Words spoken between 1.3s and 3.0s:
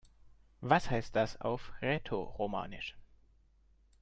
auf Rätoromanisch?